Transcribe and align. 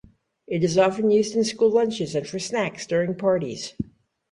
It 0.47 0.63
is 0.63 0.79
often 0.79 1.11
used 1.11 1.35
in 1.35 1.43
school 1.43 1.69
lunches 1.69 2.15
and 2.15 2.25
for 2.27 2.39
snacks 2.39 2.87
during 2.87 3.13
parties. 3.13 3.75